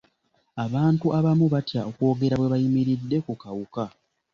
Abantu 0.65 1.05
abamu 1.17 1.45
batya 1.53 1.81
okwogera 1.89 2.35
bwe 2.37 2.47
bayimiridde 2.53 3.17
ku 3.25 3.33
kawuka. 3.41 3.83